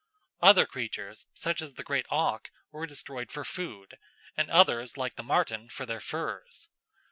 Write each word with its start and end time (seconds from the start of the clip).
Other 0.41 0.65
creatures, 0.65 1.27
such 1.35 1.61
as 1.61 1.75
the 1.75 1.83
great 1.83 2.07
auk, 2.09 2.49
were 2.71 2.87
destroyed 2.87 3.31
for 3.31 3.45
food, 3.45 3.99
and 4.35 4.49
others 4.49 4.97
like 4.97 5.15
the 5.15 5.21
marten 5.21 5.69
for 5.69 5.85
their 5.85 5.99
furs. 5.99 6.67